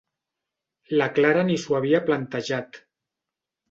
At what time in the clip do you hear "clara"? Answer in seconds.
1.19-1.45